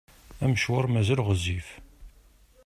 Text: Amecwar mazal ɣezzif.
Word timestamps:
Amecwar 0.43 0.85
mazal 0.93 1.19
ɣezzif. 1.27 1.67